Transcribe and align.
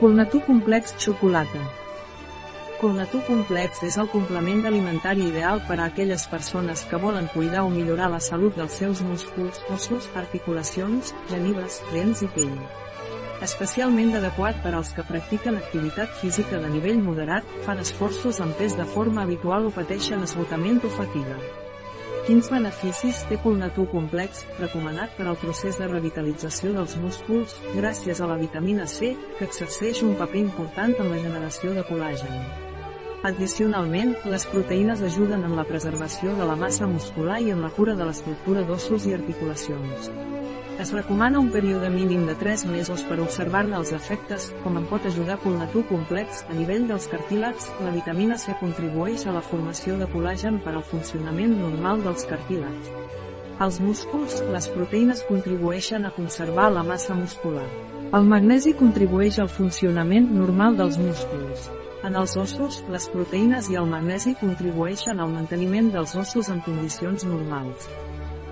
Colnatú 0.00 0.40
complex 0.46 0.94
xocolata. 0.96 1.60
Colnatú 2.80 3.18
complex 3.26 3.82
és 3.84 3.98
el 4.00 4.08
complement 4.08 4.62
alimentari 4.64 5.26
ideal 5.28 5.60
per 5.68 5.76
a 5.76 5.90
aquelles 5.90 6.24
persones 6.32 6.86
que 6.88 6.96
volen 7.02 7.28
cuidar 7.34 7.66
o 7.66 7.68
millorar 7.68 8.08
la 8.08 8.22
salut 8.24 8.56
dels 8.56 8.78
seus 8.80 9.02
músculs, 9.04 9.60
ossos, 9.68 10.08
articulacions, 10.16 11.12
genives, 11.28 11.82
dents 11.92 12.24
i 12.24 12.32
pell. 12.32 12.56
Especialment 13.44 14.16
adequat 14.16 14.64
per 14.64 14.72
als 14.72 14.96
que 14.96 15.04
practiquen 15.04 15.60
activitat 15.60 16.16
física 16.24 16.64
de 16.64 16.72
nivell 16.72 17.04
moderat, 17.04 17.44
fan 17.68 17.84
esforços 17.84 18.40
amb 18.40 18.56
pes 18.56 18.80
de 18.80 18.88
forma 18.96 19.28
habitual 19.28 19.68
o 19.68 19.74
pateixen 19.82 20.24
esgotament 20.24 20.80
o 20.80 20.96
fatiga. 20.96 21.36
Quins 22.26 22.50
beneficis 22.52 23.22
té 23.30 23.38
Colnatú 23.40 23.86
complex, 23.90 24.42
recomanat 24.58 25.14
per 25.16 25.24
al 25.30 25.38
procés 25.40 25.78
de 25.80 25.88
revitalització 25.88 26.74
dels 26.74 26.96
músculs, 27.00 27.54
gràcies 27.72 28.20
a 28.20 28.28
la 28.28 28.36
vitamina 28.40 28.86
C, 28.86 29.14
que 29.38 29.48
exerceix 29.48 30.02
un 30.06 30.12
paper 30.20 30.42
important 30.44 30.92
en 31.00 31.08
la 31.14 31.20
generació 31.22 31.72
de 31.76 31.86
col·làgen. 31.88 32.42
Addicionalment, 33.30 34.14
les 34.32 34.46
proteïnes 34.52 35.04
ajuden 35.04 35.44
en 35.48 35.56
la 35.56 35.64
preservació 35.68 36.36
de 36.36 36.48
la 36.48 36.56
massa 36.60 36.88
muscular 36.88 37.40
i 37.40 37.50
en 37.56 37.64
la 37.64 37.72
cura 37.76 37.96
de 37.96 38.08
l'estructura 38.08 38.68
d'ossos 38.68 39.08
i 39.08 39.16
articulacions. 39.16 40.12
Es 40.80 40.92
recomana 40.92 41.38
un 41.38 41.50
període 41.52 41.90
mínim 41.90 42.22
de 42.24 42.34
3 42.40 42.62
mesos 42.64 43.02
per 43.04 43.18
observar-ne 43.20 43.76
els 43.76 43.90
efectes, 43.92 44.46
com 44.64 44.78
en 44.80 44.86
pot 44.88 45.04
ajudar 45.04 45.36
Colnatú 45.42 45.82
complex. 45.90 46.38
A 46.48 46.54
nivell 46.56 46.86
dels 46.88 47.04
cartílags, 47.12 47.66
la 47.84 47.90
vitamina 47.92 48.38
C 48.40 48.54
contribueix 48.56 49.26
a 49.26 49.34
la 49.34 49.42
formació 49.44 49.98
de 50.00 50.08
col·làgen 50.08 50.56
per 50.64 50.72
al 50.72 50.86
funcionament 50.92 51.52
normal 51.60 52.00
dels 52.06 52.24
cartílags. 52.30 52.88
Als 53.60 53.76
músculs, 53.84 54.40
les 54.54 54.70
proteïnes 54.72 55.20
contribueixen 55.28 56.08
a 56.08 56.14
conservar 56.16 56.70
la 56.72 56.86
massa 56.92 57.12
muscular. 57.18 57.66
El 58.16 58.24
magnesi 58.32 58.72
contribueix 58.72 59.36
al 59.38 59.52
funcionament 59.52 60.32
normal 60.32 60.80
dels 60.80 60.96
músculs. 60.96 61.68
En 62.08 62.16
els 62.16 62.38
ossos, 62.40 62.80
les 62.88 63.10
proteïnes 63.12 63.68
i 63.68 63.76
el 63.76 63.90
magnesi 63.90 64.32
contribueixen 64.40 65.20
al 65.20 65.28
manteniment 65.28 65.92
dels 65.92 66.16
ossos 66.16 66.48
en 66.48 66.64
condicions 66.64 67.28
normals. 67.28 67.84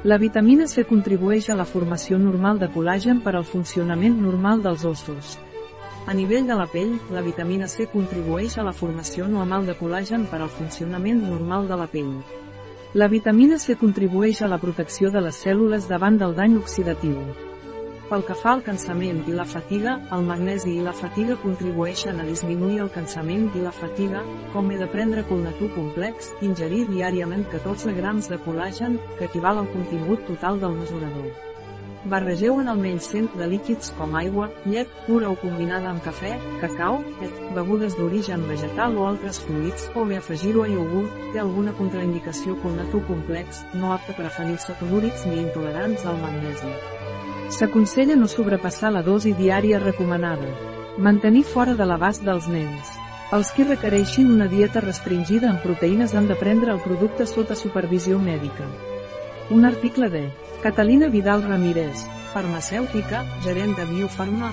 La 0.08 0.16
vitamina 0.16 0.64
C 0.72 0.86
contribueix 0.88 1.50
a 1.52 1.54
la 1.58 1.66
formació 1.68 2.16
normal 2.20 2.56
de 2.62 2.68
col·làgen 2.72 3.18
per 3.24 3.34
al 3.36 3.44
funcionament 3.44 4.14
normal 4.24 4.62
dels 4.64 4.86
ossos. 4.88 5.34
A 6.08 6.14
nivell 6.16 6.46
de 6.48 6.54
la 6.56 6.64
pell, 6.74 6.94
la 7.12 7.20
vitamina 7.26 7.68
C 7.68 7.84
contribueix 7.92 8.56
a 8.56 8.64
la 8.64 8.72
formació 8.78 9.26
normal 9.28 9.66
de 9.68 9.74
col·làgen 9.76 10.24
per 10.30 10.40
al 10.40 10.48
funcionament 10.54 11.20
normal 11.26 11.68
de 11.68 11.76
la 11.82 11.88
pell. 11.92 12.14
La 12.94 13.10
vitamina 13.12 13.58
C 13.60 13.76
contribueix 13.76 14.40
a 14.40 14.48
la 14.48 14.60
protecció 14.62 15.10
de 15.12 15.20
les 15.26 15.42
cèl·lules 15.44 15.90
davant 15.92 16.16
del 16.16 16.32
dany 16.40 16.56
oxidatiu. 16.56 17.18
Pel 18.08 18.22
que 18.24 18.34
fa 18.40 18.54
al 18.54 18.62
cansament 18.64 19.18
i 19.28 19.34
la 19.36 19.44
fatiga, 19.44 19.98
el 20.16 20.22
magnesi 20.24 20.70
i 20.78 20.84
la 20.84 20.94
fatiga 20.96 21.34
contribueixen 21.42 22.16
a 22.22 22.24
disminuir 22.24 22.78
el 22.80 22.88
cansament 22.94 23.50
i 23.52 23.60
la 23.60 23.72
fatiga, 23.78 24.22
com 24.54 24.70
he 24.72 24.78
de 24.80 24.86
prendre 24.88 25.26
colnatú 25.28 25.68
complex, 25.74 26.30
ingerir 26.40 26.86
diàriament 26.88 27.44
14 27.52 27.92
grams 27.98 28.30
de 28.32 28.38
col·làgen, 28.46 28.96
que 29.18 29.28
equival 29.28 29.60
al 29.60 29.68
contingut 29.74 30.24
total 30.30 30.56
del 30.62 30.78
mesurador. 30.78 31.28
Barregeu 32.08 32.56
en 32.62 32.72
almenys 32.72 33.10
100 33.12 33.36
de 33.36 33.50
líquids 33.52 33.92
com 33.98 34.16
aigua, 34.16 34.48
llet, 34.64 34.88
pura 35.04 35.28
o 35.28 35.36
combinada 35.42 35.90
amb 35.92 36.00
cafè, 36.00 36.32
cacau, 36.62 37.02
et, 37.20 37.42
begudes 37.58 37.98
d'origen 37.98 38.46
vegetal 38.48 38.96
o 38.96 39.04
altres 39.10 39.42
fluids, 39.44 39.90
o 39.92 40.06
bé 40.08 40.16
afegir-ho 40.16 40.64
a 40.64 40.70
iogurt, 40.72 41.12
té 41.34 41.44
alguna 41.44 41.76
contraindicació 41.76 42.56
colnatú 42.64 43.04
complex, 43.10 43.66
no 43.76 43.92
apte 43.92 44.16
per 44.16 44.30
a 44.30 44.32
fenils 44.38 44.64
satolúrics 44.70 45.28
ni 45.28 45.42
intolerants 45.42 46.08
al 46.08 46.22
magnesi. 46.24 46.72
S'aconsella 47.48 48.12
no 48.16 48.26
sobrepassar 48.28 48.90
la 48.92 49.00
dosi 49.02 49.30
diària 49.32 49.78
recomanada. 49.80 50.48
Mantenir 51.00 51.46
fora 51.48 51.72
de 51.78 51.86
l'abast 51.88 52.20
dels 52.26 52.48
nens. 52.52 52.90
Els 53.32 53.52
qui 53.56 53.64
requereixin 53.64 54.28
una 54.34 54.48
dieta 54.52 54.82
restringida 54.84 55.48
en 55.48 55.56
proteïnes 55.62 56.12
han 56.14 56.28
de 56.28 56.36
prendre 56.36 56.74
el 56.74 56.82
producte 56.84 57.24
sota 57.26 57.56
supervisió 57.56 58.18
mèdica. 58.20 58.68
Un 59.50 59.64
article 59.64 60.10
de 60.12 60.22
Catalina 60.60 61.08
Vidal 61.08 61.42
Ramírez, 61.46 62.04
farmacèutica, 62.34 63.24
gerent 63.44 63.72
de 63.80 63.88
Biofarma, 63.94 64.52